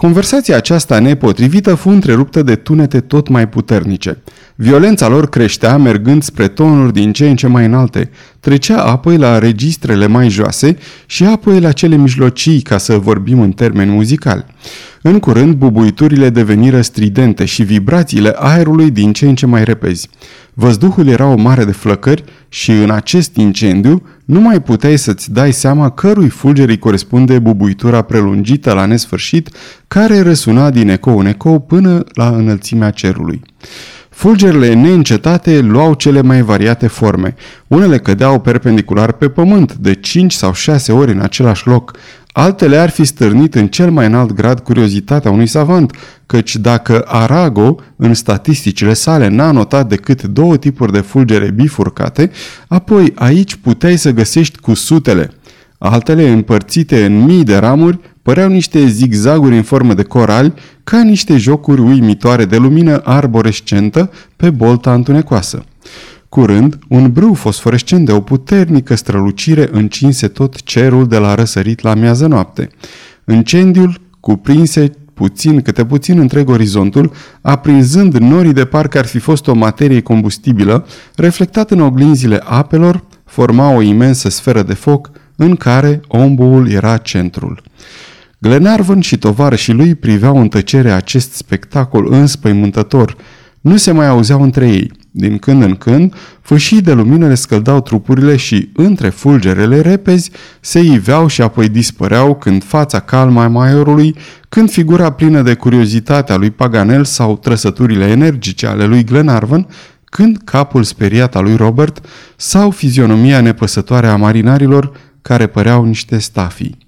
Conversația 0.01 0.57
aceasta 0.57 0.99
nepotrivită 0.99 1.75
fu 1.75 1.89
întreruptă 1.89 2.43
de 2.43 2.55
tunete 2.55 3.01
tot 3.01 3.29
mai 3.29 3.49
puternice. 3.49 4.23
Violența 4.55 5.09
lor 5.09 5.29
creștea 5.29 5.77
mergând 5.77 6.23
spre 6.23 6.49
tonuri 6.49 6.93
din 6.93 7.13
ce 7.13 7.29
în 7.29 7.37
ce 7.37 7.47
mai 7.47 7.65
înalte, 7.65 8.11
trecea 8.41 8.83
apoi 8.83 9.17
la 9.17 9.39
registrele 9.39 10.07
mai 10.07 10.29
joase 10.29 10.77
și 11.07 11.25
apoi 11.25 11.61
la 11.61 11.73
cele 11.73 11.97
mijlocii, 11.97 12.61
ca 12.61 12.79
să 12.79 12.99
vorbim 12.99 13.41
în 13.41 13.53
termeni 13.53 13.91
muzicali. 13.91 14.45
În 15.09 15.19
curând, 15.19 15.55
bubuiturile 15.55 16.31
deveniră 16.31 16.81
stridente 16.81 17.45
și 17.45 17.63
vibrațiile 17.63 18.33
aerului 18.37 18.91
din 18.91 19.13
ce 19.13 19.27
în 19.27 19.35
ce 19.35 19.47
mai 19.47 19.65
repezi. 19.65 20.09
Văzduhul 20.55 21.07
era 21.07 21.27
o 21.27 21.37
mare 21.37 21.65
de 21.65 21.73
flăcări 21.73 22.25
și 22.49 22.71
în 22.71 22.91
acest 22.91 23.37
incendiu 23.37 24.03
nu 24.25 24.41
mai 24.41 24.63
puteai 24.63 24.99
să-ți 24.99 25.33
dai 25.33 25.53
seama 25.53 25.91
cărui 25.91 26.29
fulger 26.29 26.69
îi 26.69 26.79
corespunde 26.79 27.39
bubuitura 27.39 28.03
prelungită 28.03 28.73
la 28.73 28.85
nesfârșit, 28.85 29.51
care 29.87 30.21
răsuna 30.21 30.71
din 30.71 30.89
ecou 30.89 31.19
în 31.19 31.27
ecou 31.27 31.61
până 31.61 32.05
la 32.15 32.29
înălțimea 32.29 32.91
cerului. 32.91 33.43
Fulgerile 34.19 34.75
neîncetate 34.75 35.61
luau 35.61 35.95
cele 35.95 36.23
mai 36.23 36.43
variate 36.43 36.87
forme. 36.87 37.35
Unele 37.67 37.99
cădeau 37.99 38.41
perpendicular 38.41 39.13
pe 39.13 39.29
pământ, 39.29 39.75
de 39.75 39.95
5 39.95 40.33
sau 40.33 40.53
6 40.53 40.93
ori 40.93 41.13
în 41.13 41.21
același 41.21 41.67
loc. 41.67 41.97
Altele 42.33 42.77
ar 42.77 42.91
fi 42.91 43.05
stârnit 43.05 43.55
în 43.55 43.69
cel 43.69 43.91
mai 43.91 44.07
înalt 44.07 44.33
grad 44.33 44.61
curiozitatea 44.61 45.31
unui 45.31 45.47
savant, 45.47 45.93
căci 46.27 46.57
dacă 46.57 47.05
Arago, 47.07 47.77
în 47.97 48.15
statisticile 48.15 48.93
sale, 48.93 49.29
n-a 49.29 49.51
notat 49.51 49.89
decât 49.89 50.23
două 50.23 50.57
tipuri 50.57 50.93
de 50.93 51.01
fulgere 51.01 51.51
bifurcate, 51.51 52.31
apoi 52.69 53.13
aici 53.15 53.55
puteai 53.55 53.97
să 53.97 54.11
găsești 54.11 54.59
cu 54.59 54.75
sutele. 54.75 55.31
Altele, 55.79 56.29
împărțite 56.29 57.05
în 57.05 57.25
mii 57.25 57.45
de 57.45 57.57
ramuri, 57.57 57.99
păreau 58.23 58.49
niște 58.49 58.87
zigzaguri 58.87 59.57
în 59.57 59.63
formă 59.63 59.95
de 59.95 60.03
corali, 60.03 60.53
ca 60.85 61.03
niște 61.03 61.37
jocuri 61.37 61.81
uimitoare 61.81 62.45
de 62.45 62.57
lumină 62.57 63.01
arborescentă 63.05 64.11
pe 64.37 64.51
bolta 64.51 64.95
întunecoasă. 64.95 65.65
Curând, 66.29 66.79
un 66.89 67.13
brâu 67.13 67.35
fosforescent 67.35 68.05
de 68.05 68.13
o 68.13 68.21
puternică 68.21 68.95
strălucire 68.95 69.69
încinse 69.73 70.29
tot 70.29 70.63
cerul 70.63 71.07
de 71.07 71.19
la 71.19 71.35
răsărit 71.35 71.81
la 71.81 71.95
miază 71.95 72.27
noapte. 72.27 72.69
Incendiul 73.27 74.01
cuprinse 74.21 74.91
puțin 75.15 75.61
câte 75.61 75.85
puțin 75.85 76.19
întreg 76.19 76.49
orizontul, 76.49 77.13
aprinzând 77.41 78.17
norii 78.17 78.53
de 78.53 78.65
parcă 78.65 78.99
ar 78.99 79.07
fi 79.07 79.19
fost 79.19 79.47
o 79.47 79.55
materie 79.55 80.01
combustibilă, 80.01 80.87
reflectat 81.15 81.71
în 81.71 81.81
oglinzile 81.81 82.41
apelor, 82.45 83.05
forma 83.25 83.71
o 83.71 83.81
imensă 83.81 84.29
sferă 84.29 84.63
de 84.63 84.75
foc, 84.75 85.11
în 85.37 85.57
care 85.57 86.01
ombuul 86.09 86.71
era 86.71 86.97
centrul. 86.97 87.63
Glenarvan 88.39 89.01
și 89.01 89.19
tovarășii 89.19 89.73
lui 89.73 89.95
priveau 89.95 90.41
în 90.41 90.49
tăcere 90.49 90.91
acest 90.91 91.33
spectacol 91.33 92.13
înspăimântător. 92.13 93.17
Nu 93.61 93.77
se 93.77 93.93
mai 93.93 94.07
auzeau 94.07 94.43
între 94.43 94.69
ei. 94.69 94.93
Din 95.21 95.39
când 95.39 95.63
în 95.63 95.75
când, 95.75 96.15
fâșii 96.41 96.81
de 96.81 96.93
lumină 96.93 97.29
le 97.29 97.35
scăldau 97.35 97.81
trupurile 97.81 98.37
și, 98.37 98.71
între 98.75 99.09
fulgerele 99.09 99.81
repezi, 99.81 100.31
se 100.61 100.81
iveau 100.81 101.27
și 101.27 101.43
apoi 101.43 101.69
dispăreau 101.69 102.35
când 102.35 102.65
fața 102.65 103.01
calma 103.01 103.43
a 103.43 103.49
maiorului, 103.49 104.17
când 104.49 104.71
figura 104.71 105.13
plină 105.13 105.43
de 105.43 105.55
curiozitate 105.55 106.33
a 106.33 106.37
lui 106.37 106.51
Paganel 106.51 107.05
sau 107.05 107.37
trăsăturile 107.37 108.05
energice 108.05 108.67
ale 108.67 108.85
lui 108.85 109.05
Glenarvan, 109.05 109.67
când 110.05 110.39
capul 110.45 110.83
speriat 110.83 111.37
al 111.37 111.43
lui 111.43 111.57
Robert 111.57 112.05
sau 112.37 112.71
fizionomia 112.71 113.41
nepăsătoare 113.41 114.07
a 114.07 114.17
marinarilor 114.17 114.93
care 115.23 115.47
păreau 115.47 115.85
niște 115.85 116.19
stafii. 116.19 116.79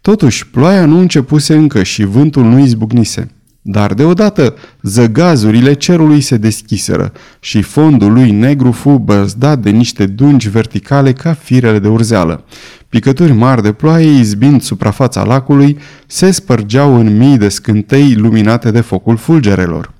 Totuși, 0.00 0.48
ploaia 0.48 0.86
nu 0.86 0.98
începuse 0.98 1.54
încă 1.54 1.82
și 1.82 2.04
vântul 2.04 2.44
nu 2.44 2.58
izbucnise. 2.58 3.30
Dar 3.70 3.94
deodată 3.94 4.54
zăgazurile 4.82 5.72
cerului 5.72 6.20
se 6.20 6.36
deschiseră 6.36 7.12
și 7.40 7.62
fondul 7.62 8.12
lui 8.12 8.30
negru 8.30 8.72
fu 8.72 8.90
băzdat 8.90 9.58
de 9.58 9.70
niște 9.70 10.06
dungi 10.06 10.48
verticale 10.48 11.12
ca 11.12 11.32
firele 11.32 11.78
de 11.78 11.88
urzeală. 11.88 12.44
Picături 12.88 13.32
mari 13.32 13.62
de 13.62 13.72
ploaie, 13.72 14.18
izbind 14.18 14.62
suprafața 14.62 15.24
lacului, 15.24 15.78
se 16.06 16.30
spărgeau 16.30 16.94
în 16.94 17.16
mii 17.16 17.38
de 17.38 17.48
scântei 17.48 18.14
luminate 18.14 18.70
de 18.70 18.80
focul 18.80 19.16
fulgerelor. 19.16 19.92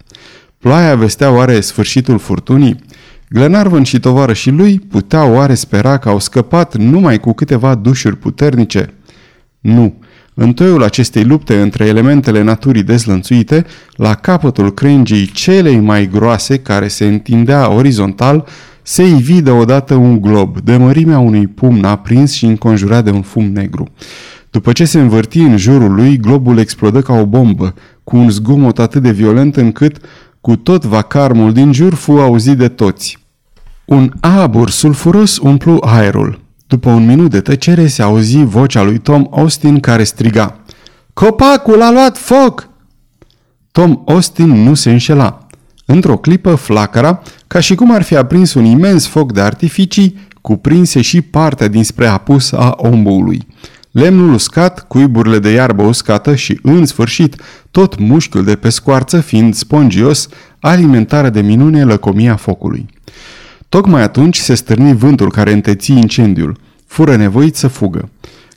Ploaia 0.59 0.95
vestea 0.95 1.31
oare 1.31 1.61
sfârșitul 1.61 2.19
furtunii? 2.19 2.77
Glenarvan 3.29 3.83
și 3.83 4.01
tovarășii 4.01 4.53
lui 4.53 4.79
puteau 4.79 5.33
oare 5.33 5.55
spera 5.55 5.99
că 5.99 6.09
au 6.09 6.19
scăpat 6.19 6.77
numai 6.77 7.19
cu 7.19 7.33
câteva 7.33 7.75
dușuri 7.75 8.17
puternice? 8.17 8.95
Nu. 9.61 9.95
În 10.41 10.53
toiul 10.53 10.83
acestei 10.83 11.25
lupte 11.25 11.61
între 11.61 11.85
elementele 11.85 12.43
naturii 12.43 12.83
dezlănțuite, 12.83 13.67
la 13.93 14.15
capătul 14.15 14.73
crengii 14.73 15.27
celei 15.27 15.79
mai 15.79 16.09
groase 16.09 16.59
care 16.59 16.89
se 16.89 17.07
întindea 17.07 17.73
orizontal, 17.73 18.47
se 18.83 19.03
ivi 19.03 19.41
deodată 19.43 19.95
un 19.95 20.21
glob 20.21 20.61
de 20.61 20.77
mărimea 20.77 21.19
unui 21.19 21.47
pumn 21.47 21.85
aprins 21.85 22.33
și 22.33 22.45
înconjurat 22.45 23.05
de 23.05 23.11
un 23.11 23.23
fum 23.23 23.45
negru. 23.45 23.89
După 24.51 24.73
ce 24.73 24.85
se 24.85 25.01
învârti 25.01 25.39
în 25.39 25.57
jurul 25.57 25.95
lui, 25.95 26.17
globul 26.17 26.59
explodă 26.59 27.01
ca 27.01 27.13
o 27.13 27.27
bombă, 27.27 27.75
cu 28.05 28.17
un 28.17 28.31
zgomot 28.31 28.79
atât 28.79 29.03
de 29.03 29.11
violent 29.11 29.57
încât, 29.57 29.97
cu 30.41 30.57
tot 30.57 30.85
vacarmul 30.85 31.53
din 31.53 31.73
jur, 31.73 31.95
fu 31.95 32.13
auzit 32.13 32.57
de 32.59 32.69
toți. 32.69 33.19
Un 33.85 34.13
abur 34.21 34.71
sulfuros 34.71 35.39
umplu 35.39 35.79
aerul. 35.81 36.47
După 36.69 36.91
un 36.91 37.07
minut 37.07 37.31
de 37.31 37.41
tăcere 37.41 37.87
se 37.87 38.03
auzi 38.03 38.45
vocea 38.45 38.83
lui 38.83 38.99
Tom 38.99 39.27
Austin 39.31 39.81
care 39.81 40.05
striga 40.05 40.61
Copacul 41.13 41.83
a 41.83 41.91
luat 41.91 42.19
foc! 42.19 42.69
Tom 43.73 44.03
Austin 44.07 44.63
nu 44.63 44.75
se 44.75 44.91
înșela. 44.91 45.47
Într-o 45.87 46.17
clipă, 46.17 46.55
flacăra, 46.55 47.23
ca 47.47 47.61
și 47.61 47.75
cum 47.75 47.93
ar 47.93 48.03
fi 48.03 48.17
aprins 48.17 48.55
un 48.55 48.65
imens 48.65 49.07
foc 49.07 49.33
de 49.33 49.41
artificii, 49.41 50.19
cuprinse 50.41 51.01
și 51.01 51.21
partea 51.21 51.69
dinspre 51.69 52.07
apus 52.07 52.53
a 52.53 52.75
omboului. 52.77 53.47
Lemnul 53.91 54.33
uscat, 54.33 54.87
cuiburile 54.87 55.39
de 55.39 55.51
iarbă 55.51 55.83
uscată 55.83 56.35
și, 56.35 56.59
în 56.63 56.87
sfârșit, 56.87 57.43
tot 57.71 57.99
mușchiul 57.99 58.45
de 58.45 58.57
pe 58.57 58.69
scoarță 58.69 59.21
fiind 59.21 59.55
spongios, 59.55 60.29
alimentară 60.61 61.29
de 61.29 61.41
minune 61.41 61.85
lăcomia 61.85 62.37
focului. 62.37 62.87
Tocmai 63.69 64.03
atunci 64.03 64.37
se 64.37 64.55
stârni 64.55 64.95
vântul 64.95 65.31
care 65.31 65.53
înteți 65.53 65.93
incendiul. 65.93 66.57
Fură 66.87 67.17
nevoit 67.17 67.57
să 67.57 67.69
fugă. 67.69 68.11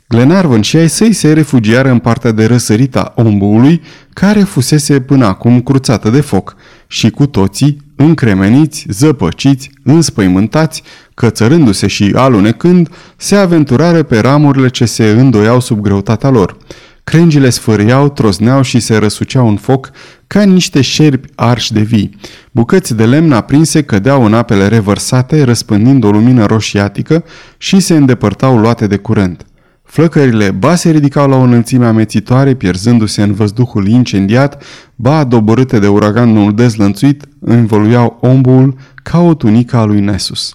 Glenarvan 0.08 0.60
și 0.60 0.76
ai 0.76 0.88
săi 0.88 1.12
se 1.12 1.32
refugiară 1.32 1.90
în 1.90 1.98
partea 1.98 2.30
de 2.30 2.44
răsărit 2.46 2.96
a 2.96 3.12
ombuului, 3.16 3.82
care 4.12 4.40
fusese 4.40 5.00
până 5.00 5.26
acum 5.26 5.60
cruțată 5.60 6.10
de 6.10 6.20
foc, 6.20 6.56
și 6.86 7.10
cu 7.10 7.26
toții, 7.26 7.76
încremeniți, 7.96 8.86
zăpăciți, 8.88 9.70
înspăimântați, 9.82 10.82
cățărându-se 11.14 11.86
și 11.86 12.12
alunecând, 12.14 12.88
se 13.16 13.36
aventurară 13.36 14.02
pe 14.02 14.18
ramurile 14.20 14.68
ce 14.68 14.84
se 14.84 15.10
îndoiau 15.10 15.60
sub 15.60 15.80
greutatea 15.80 16.30
lor. 16.30 16.56
Crengile 17.04 17.50
sfâriau, 17.50 18.08
trosneau 18.08 18.62
și 18.62 18.80
se 18.80 18.96
răsuceau 18.96 19.48
în 19.48 19.56
foc 19.56 19.90
ca 20.26 20.42
niște 20.42 20.80
șerpi 20.80 21.28
arși 21.34 21.72
de 21.72 21.80
vii. 21.80 22.18
Bucăți 22.50 22.96
de 22.96 23.06
lemn 23.06 23.32
aprinse 23.32 23.82
cădeau 23.82 24.24
în 24.24 24.34
apele 24.34 24.68
revărsate, 24.68 25.42
răspândind 25.42 26.04
o 26.04 26.10
lumină 26.10 26.46
roșiatică 26.46 27.24
și 27.56 27.80
se 27.80 27.94
îndepărtau 27.94 28.58
luate 28.58 28.86
de 28.86 28.96
curent. 28.96 29.46
Flăcările 29.82 30.50
ba 30.50 30.74
se 30.74 30.90
ridicau 30.90 31.28
la 31.28 31.36
o 31.36 31.40
înălțime 31.40 31.86
amețitoare, 31.86 32.54
pierzându-se 32.54 33.22
în 33.22 33.32
văzduhul 33.32 33.88
incendiat, 33.88 34.62
ba, 34.94 35.24
doborâte 35.24 35.78
de 35.78 35.88
uraganul 35.88 36.54
dezlănțuit, 36.54 37.24
învoluiau 37.40 38.18
ombul 38.20 38.76
ca 39.02 39.20
o 39.20 39.34
tunică 39.34 39.76
a 39.76 39.84
lui 39.84 40.00
Nesus. 40.00 40.54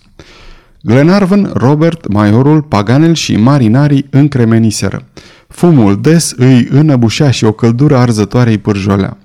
Glenarvan, 0.81 1.51
Robert, 1.53 2.07
Maiorul, 2.07 2.61
Paganel 2.61 3.13
și 3.13 3.35
marinarii 3.35 4.07
încremeniseră. 4.09 5.07
Fumul 5.47 6.01
des 6.01 6.33
îi 6.37 6.67
înăbușea 6.69 7.31
și 7.31 7.43
o 7.43 7.51
căldură 7.51 7.97
arzătoare 7.97 8.49
îi 8.49 8.57
pârjolea. 8.57 9.17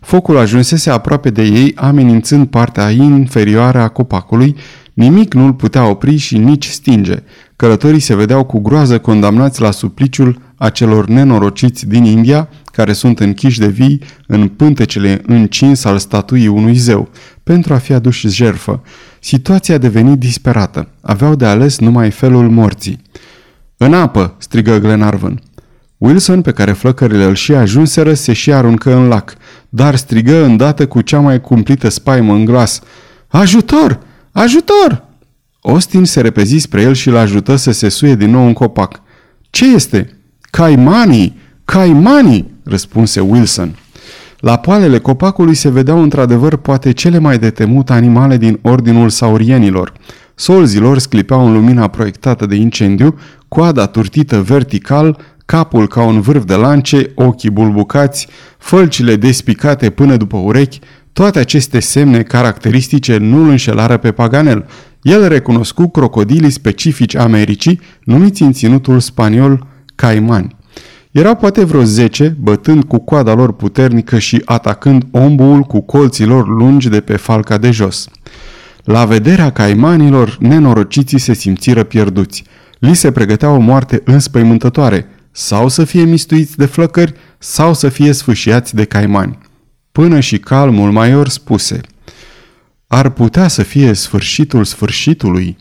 Focul 0.00 0.36
ajunsese 0.36 0.90
aproape 0.90 1.30
de 1.30 1.42
ei, 1.42 1.72
amenințând 1.76 2.46
partea 2.46 2.90
inferioară 2.90 3.80
a 3.80 3.88
copacului, 3.88 4.56
nimic 4.94 5.34
nu-l 5.34 5.52
putea 5.52 5.86
opri 5.86 6.16
și 6.16 6.38
nici 6.38 6.66
stinge. 6.66 7.22
Călătorii 7.56 8.00
se 8.00 8.14
vedeau 8.14 8.44
cu 8.44 8.58
groază 8.58 8.98
condamnați 8.98 9.60
la 9.60 9.70
supliciul 9.70 10.40
acelor 10.56 11.06
nenorociți 11.06 11.86
din 11.86 12.04
India, 12.04 12.48
care 12.64 12.92
sunt 12.92 13.20
închiși 13.20 13.58
de 13.58 13.66
vii 13.66 14.02
în 14.26 14.48
pântecele 14.48 15.22
încins 15.26 15.84
al 15.84 15.98
statuii 15.98 16.46
unui 16.46 16.76
zeu, 16.76 17.08
pentru 17.42 17.74
a 17.74 17.76
fi 17.76 17.92
aduși 17.92 18.28
jerfă. 18.28 18.82
Situația 19.20 19.74
a 19.74 19.78
devenit 19.78 20.18
disperată. 20.18 20.88
Aveau 21.00 21.34
de 21.34 21.44
ales 21.44 21.78
numai 21.78 22.10
felul 22.10 22.50
morții. 22.50 23.00
În 23.76 23.94
apă!" 23.94 24.34
strigă 24.38 24.78
Glenarvan. 24.78 25.40
Wilson, 26.00 26.42
pe 26.42 26.52
care 26.52 26.72
flăcările 26.72 27.24
îl 27.24 27.34
și 27.34 27.54
ajunseră, 27.54 28.14
se 28.14 28.32
și 28.32 28.52
aruncă 28.52 28.94
în 28.94 29.08
lac, 29.08 29.34
dar 29.68 29.96
strigă 29.96 30.44
îndată 30.44 30.86
cu 30.86 31.00
cea 31.00 31.20
mai 31.20 31.40
cumplită 31.40 31.88
spaimă 31.88 32.34
în 32.34 32.44
glas. 32.44 32.80
Ajutor! 33.28 34.00
Ajutor! 34.32 35.04
Austin 35.60 36.04
se 36.04 36.20
repezi 36.20 36.58
spre 36.58 36.80
el 36.80 36.94
și 36.94 37.08
îl 37.08 37.16
ajută 37.16 37.56
să 37.56 37.70
se 37.70 37.88
suie 37.88 38.14
din 38.14 38.30
nou 38.30 38.46
în 38.46 38.52
copac. 38.52 39.00
Ce 39.50 39.74
este? 39.74 40.18
Caimanii! 40.40 41.38
Caimanii! 41.64 42.54
răspunse 42.64 43.20
Wilson. 43.20 43.78
La 44.38 44.56
poalele 44.56 44.98
copacului 44.98 45.54
se 45.54 45.70
vedeau 45.70 46.02
într-adevăr 46.02 46.56
poate 46.56 46.92
cele 46.92 47.18
mai 47.18 47.38
de 47.38 47.50
temut 47.50 47.90
animale 47.90 48.36
din 48.36 48.58
ordinul 48.62 49.08
saurienilor. 49.08 49.92
Solzilor 50.34 50.98
sclipeau 50.98 51.46
în 51.46 51.52
lumina 51.52 51.88
proiectată 51.88 52.46
de 52.46 52.54
incendiu, 52.54 53.18
coada 53.48 53.86
turtită 53.86 54.42
vertical, 54.42 55.18
capul 55.50 55.88
ca 55.88 56.02
un 56.02 56.20
vârf 56.20 56.44
de 56.44 56.54
lance, 56.54 57.10
ochii 57.14 57.50
bulbucați, 57.50 58.28
fălcile 58.58 59.16
despicate 59.16 59.90
până 59.90 60.16
după 60.16 60.36
urechi, 60.36 60.78
toate 61.12 61.38
aceste 61.38 61.80
semne 61.80 62.22
caracteristice 62.22 63.16
nu 63.16 63.42
îl 63.42 63.48
înșelară 63.48 63.96
pe 63.96 64.12
Paganel. 64.12 64.66
El 65.02 65.28
recunoscu 65.28 65.88
crocodilii 65.88 66.50
specifici 66.50 67.16
Americii, 67.16 67.80
numiți 68.04 68.42
în 68.42 68.52
ținutul 68.52 69.00
spaniol 69.00 69.66
caimani. 69.94 70.56
Erau 71.10 71.34
poate 71.34 71.64
vreo 71.64 71.82
zece, 71.82 72.36
bătând 72.40 72.84
cu 72.84 72.98
coada 72.98 73.34
lor 73.34 73.52
puternică 73.52 74.18
și 74.18 74.42
atacând 74.44 75.04
ombuul 75.10 75.60
cu 75.60 75.80
colții 75.80 76.26
lor 76.26 76.48
lungi 76.48 76.88
de 76.88 77.00
pe 77.00 77.16
falca 77.16 77.58
de 77.58 77.70
jos. 77.70 78.08
La 78.84 79.04
vederea 79.04 79.50
caimanilor, 79.50 80.36
nenorociții 80.40 81.18
se 81.18 81.34
simțiră 81.34 81.82
pierduți. 81.82 82.44
Li 82.78 82.94
se 82.94 83.12
pregătea 83.12 83.50
o 83.50 83.58
moarte 83.58 84.02
înspăimântătoare, 84.04 85.06
sau 85.32 85.68
să 85.68 85.84
fie 85.84 86.04
mistuiți 86.04 86.56
de 86.56 86.66
flăcări, 86.66 87.14
sau 87.38 87.74
să 87.74 87.88
fie 87.88 88.12
sfâșiați 88.12 88.74
de 88.74 88.84
caimani. 88.84 89.38
Până 89.92 90.20
și 90.20 90.38
calmul 90.38 90.92
maior 90.92 91.28
spuse, 91.28 91.80
ar 92.86 93.10
putea 93.10 93.48
să 93.48 93.62
fie 93.62 93.92
sfârșitul 93.92 94.64
sfârșitului. 94.64 95.56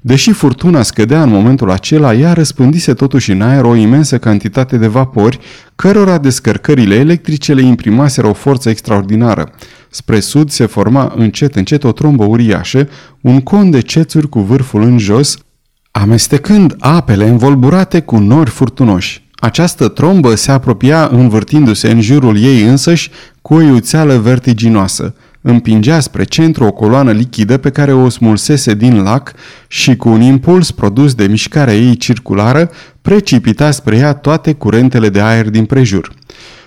Deși 0.00 0.32
furtuna 0.32 0.82
scădea 0.82 1.22
în 1.22 1.28
momentul 1.28 1.70
acela, 1.70 2.14
ea 2.14 2.32
răspândise 2.32 2.94
totuși 2.94 3.30
în 3.30 3.42
aer 3.42 3.64
o 3.64 3.74
imensă 3.74 4.18
cantitate 4.18 4.76
de 4.76 4.86
vapori, 4.86 5.38
cărora 5.76 6.18
descărcările 6.18 6.94
electrice 6.94 7.54
le 7.54 7.62
imprimaseră 7.62 8.26
o 8.26 8.32
forță 8.32 8.68
extraordinară. 8.68 9.52
Spre 9.90 10.20
sud 10.20 10.50
se 10.50 10.66
forma 10.66 11.12
încet 11.16 11.56
încet 11.56 11.84
o 11.84 11.92
trombă 11.92 12.24
uriașă, 12.24 12.88
un 13.20 13.40
con 13.40 13.70
de 13.70 13.80
cețuri 13.80 14.28
cu 14.28 14.40
vârful 14.40 14.82
în 14.82 14.98
jos, 14.98 15.36
amestecând 16.00 16.76
apele 16.78 17.28
învolburate 17.28 18.00
cu 18.00 18.18
nori 18.18 18.50
furtunoși. 18.50 19.26
Această 19.34 19.88
trombă 19.88 20.34
se 20.34 20.50
apropia 20.50 21.08
învârtindu-se 21.12 21.90
în 21.90 22.00
jurul 22.00 22.38
ei 22.42 22.62
însăși 22.62 23.10
cu 23.42 23.54
o 23.54 23.60
iuțeală 23.60 24.16
vertiginoasă. 24.18 25.14
Împingea 25.40 26.00
spre 26.00 26.24
centru 26.24 26.64
o 26.64 26.72
coloană 26.72 27.12
lichidă 27.12 27.56
pe 27.56 27.70
care 27.70 27.92
o 27.92 28.08
smulsese 28.08 28.74
din 28.74 29.02
lac 29.02 29.32
și 29.68 29.96
cu 29.96 30.08
un 30.08 30.20
impuls 30.20 30.70
produs 30.70 31.14
de 31.14 31.26
mișcarea 31.26 31.74
ei 31.74 31.96
circulară, 31.96 32.70
precipita 33.02 33.70
spre 33.70 33.96
ea 33.96 34.12
toate 34.12 34.52
curentele 34.52 35.08
de 35.08 35.20
aer 35.20 35.50
din 35.50 35.64
prejur. 35.64 36.12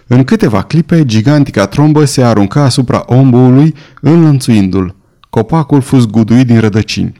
În 0.07 0.23
câteva 0.23 0.61
clipe, 0.61 1.05
gigantica 1.05 1.65
trombă 1.65 2.05
se 2.05 2.23
arunca 2.23 2.63
asupra 2.63 3.03
ombuului, 3.05 3.75
înlănțuindu-l. 4.01 4.95
Copacul 5.29 5.81
fus 5.81 6.05
guduit 6.05 6.47
din 6.47 6.59
rădăcini. 6.59 7.13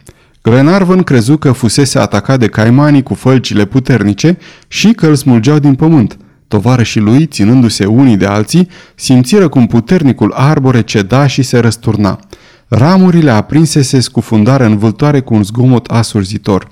Glenarvan 0.44 1.04
crezu 1.04 1.38
că 1.38 1.52
fusese 1.52 2.00
atacat 2.00 2.40
de 2.40 2.48
caimanii 2.48 3.04
cu 3.04 3.14
fălcile 3.14 3.66
puternice 3.66 4.38
și 4.68 4.92
că 4.92 5.08
îl 5.08 5.16
smulgeau 5.16 5.60
din 5.60 5.76
pământ. 5.76 6.18
Tovarășii 6.48 7.02
lui, 7.02 7.26
ținându-se 7.26 7.86
unii 7.86 8.18
de 8.18 8.26
alții, 8.26 8.68
simțiră 8.96 9.48
cum 9.48 9.68
puternicul 9.68 10.34
arbore 10.36 10.82
ceda 10.82 11.28
și 11.28 11.42
se 11.42 11.60
răsturna. 11.60 12.20
Ramurile 12.68 13.32
aprinse 13.32 13.82
se 13.82 14.00
scufundară 14.00 14.66
în 14.66 14.78
vâltoare 14.78 15.20
cu 15.20 15.34
un 15.34 15.44
zgomot 15.44 15.86
asurzitor. 15.86 16.68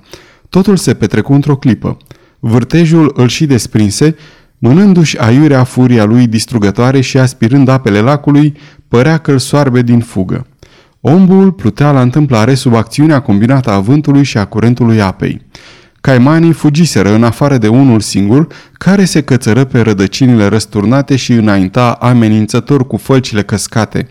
Totul 0.50 0.78
se 0.78 0.94
petrecu 0.94 1.34
într-o 1.34 1.56
clipă. 1.56 1.98
Vârtejul 2.40 3.14
îl 3.16 3.28
și 3.28 3.46
desprinse, 3.46 4.16
mânându-și 4.58 5.18
aiurea 5.18 5.64
furia 5.64 6.04
lui 6.04 6.28
distrugătoare 6.28 7.02
și 7.02 7.18
aspirând 7.18 7.68
apele 7.68 8.00
lacului, 8.00 8.58
părea 8.88 9.18
că 9.18 9.32
îl 9.32 9.40
soarbe 9.40 9.82
din 9.82 10.00
fugă. 10.00 10.46
Ombul 11.02 11.52
plutea 11.52 11.92
la 11.92 12.02
întâmplare 12.02 12.54
sub 12.54 12.74
acțiunea 12.74 13.20
combinată 13.20 13.72
a 13.72 13.80
vântului 13.80 14.24
și 14.24 14.38
a 14.38 14.46
curentului 14.46 15.02
apei. 15.02 15.42
Caimanii 16.02 16.52
fugiseră 16.52 17.14
în 17.14 17.24
afară 17.24 17.58
de 17.58 17.68
unul 17.68 18.00
singur, 18.00 18.48
care 18.74 19.06
se 19.06 19.22
cățără 19.22 19.64
pe 19.64 19.80
rădăcinile 19.80 20.46
răsturnate 20.46 21.16
și 21.16 21.32
înainta 21.32 21.92
amenințător 21.92 22.88
cu 22.88 22.98
fălcile 22.98 23.44
căscate. 23.44 24.08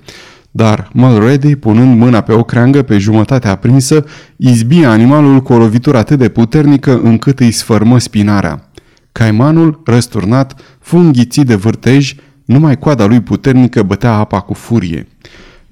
Dar 0.51 0.91
Mulready, 0.93 1.57
punând 1.57 1.99
mâna 1.99 2.21
pe 2.21 2.33
o 2.33 2.43
creangă 2.43 2.83
pe 2.83 2.99
jumătate 2.99 3.49
aprinsă, 3.49 4.05
izbia 4.37 4.91
animalul 4.91 5.41
cu 5.41 5.53
o 5.53 5.59
lovitură 5.59 5.97
atât 5.97 6.19
de 6.19 6.29
puternică 6.29 7.01
încât 7.03 7.41
îi 7.41 7.51
sfărmă 7.51 7.99
spinarea. 7.99 8.71
Caimanul, 9.13 9.81
răsturnat, 9.85 10.61
fu 10.81 10.97
înghițit 10.97 11.47
de 11.47 11.55
vârtej, 11.55 12.15
numai 12.45 12.79
coada 12.79 13.07
lui 13.07 13.21
puternică 13.21 13.83
bătea 13.83 14.13
apa 14.13 14.41
cu 14.41 14.55
furie. 14.55 15.07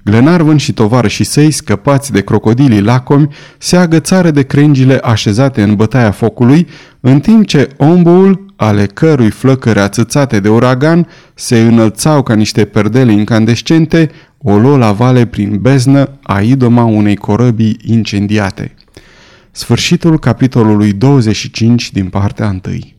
Glenarvan 0.09 0.57
și 0.57 0.73
tovarășii 0.73 1.25
săi, 1.25 1.51
scăpați 1.51 2.11
de 2.11 2.21
crocodilii 2.21 2.81
lacomi, 2.81 3.27
se 3.57 3.77
agățară 3.77 4.31
de 4.31 4.43
crengile 4.43 4.97
așezate 4.97 5.61
în 5.61 5.75
bătaia 5.75 6.11
focului, 6.11 6.67
în 6.99 7.19
timp 7.19 7.45
ce 7.45 7.69
omboul, 7.77 8.45
ale 8.55 8.85
cărui 8.85 9.29
flăcări 9.29 9.79
ațățate 9.79 10.39
de 10.39 10.49
uragan 10.49 11.07
se 11.33 11.61
înălțau 11.61 12.23
ca 12.23 12.33
niște 12.33 12.65
perdele 12.65 13.11
incandescente, 13.11 14.11
o 14.37 14.57
luă 14.57 14.77
la 14.77 14.91
vale 14.91 15.25
prin 15.25 15.57
beznă 15.61 16.09
a 16.23 16.41
idoma 16.41 16.83
unei 16.83 17.15
corăbii 17.15 17.79
incendiate. 17.85 18.73
Sfârșitul 19.51 20.19
capitolului 20.19 20.93
25 20.93 21.91
din 21.91 22.05
partea 22.05 22.47
1 22.65 22.96